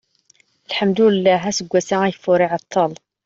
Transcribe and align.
lḥemdullah 0.69 1.41
aseggas-a 1.49 1.97
ageffur 2.07 2.39
iɛeṭṭel 2.45 2.91